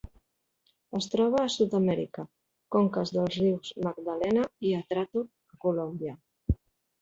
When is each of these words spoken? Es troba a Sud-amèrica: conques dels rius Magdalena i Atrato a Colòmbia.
Es 0.99 1.07
troba 1.15 1.41
a 1.41 1.51
Sud-amèrica: 1.55 2.25
conques 2.77 3.11
dels 3.17 3.37
rius 3.43 3.75
Magdalena 3.89 4.47
i 4.71 4.73
Atrato 4.79 5.25
a 5.55 5.61
Colòmbia. 5.69 6.17